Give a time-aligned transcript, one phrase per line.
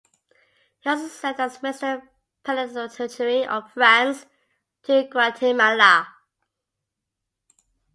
[0.79, 2.09] He also served as the Minister
[2.43, 4.25] Plenipotentiary of France
[4.81, 6.07] to Guatemala.